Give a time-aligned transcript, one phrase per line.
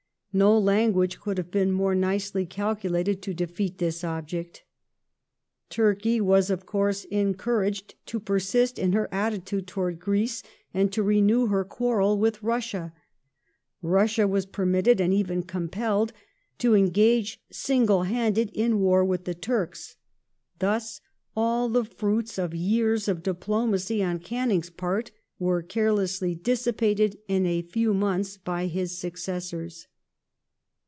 [0.33, 4.63] No language could have been more nicely calculated to defeat this object.
[5.69, 10.41] Turkey was, of course, encouraged to persist in her attitude towards Greece,
[10.73, 12.93] and to renew her quarrel with Russia.
[13.81, 16.13] Russia was per mitted, and even compelled,
[16.59, 19.97] to engage single handed in war with the Turks.
[20.59, 21.01] Thus
[21.35, 27.61] all the fruits of years of diplomacy on Canning's pai't were carelessly dissipated in a
[27.63, 29.87] few months by his successors.